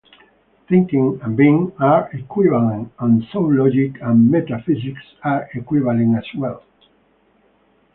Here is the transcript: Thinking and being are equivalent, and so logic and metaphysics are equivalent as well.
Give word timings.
Thinking 0.67 1.19
and 1.21 1.37
being 1.37 1.73
are 1.79 2.09
equivalent, 2.11 2.91
and 2.97 3.23
so 3.31 3.41
logic 3.41 4.01
and 4.01 4.31
metaphysics 4.31 5.05
are 5.23 5.47
equivalent 5.53 6.17
as 6.17 6.25
well. 6.35 6.63